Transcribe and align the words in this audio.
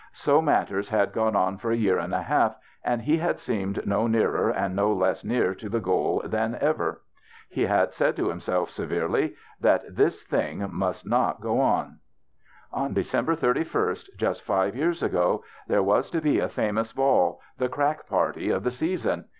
So 0.13 0.41
matters 0.41 0.89
had 0.89 1.11
gone 1.13 1.59
for 1.59 1.69
a 1.69 1.75
year 1.75 1.99
and 1.99 2.11
a 2.11 2.23
half, 2.23 2.55
and 2.83 3.03
he 3.03 3.17
had 3.17 3.37
seemed 3.37 3.85
no 3.85 4.07
nearer 4.07 4.49
and 4.49 4.75
no 4.75 4.91
less 4.91 5.23
near 5.23 5.53
to 5.53 5.69
the 5.69 5.79
goal 5.79 6.23
than 6.25 6.55
ever. 6.59 7.03
He 7.49 7.67
had 7.67 7.93
said 7.93 8.15
to 8.15 8.29
himself 8.29 8.71
severely 8.71 9.35
that 9.59 9.95
this 9.95 10.23
thing 10.23 10.65
must 10.71 11.05
not 11.05 11.39
go 11.39 11.59
on. 11.61 11.99
On 12.73 12.95
December 12.95 13.35
31st, 13.35 14.09
just 14.17 14.41
five 14.41 14.75
years 14.75 15.03
ago, 15.03 15.43
there 15.67 15.83
was 15.83 16.09
to 16.09 16.19
be 16.19 16.39
a 16.39 16.49
famous 16.49 16.91
ball, 16.93 17.39
the 17.59 17.69
crack 17.69 18.07
party 18.07 18.49
of 18.49 18.63
the 18.63 18.71
season. 18.71 19.25